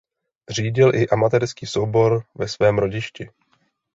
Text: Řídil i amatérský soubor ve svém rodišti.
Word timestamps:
Řídil 0.49 0.95
i 0.95 1.09
amatérský 1.09 1.65
soubor 1.65 2.23
ve 2.35 2.47
svém 2.47 2.77
rodišti. 2.77 3.29